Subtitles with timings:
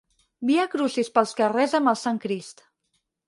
[0.51, 2.65] Viacrucis pels carrers amb el sant crist.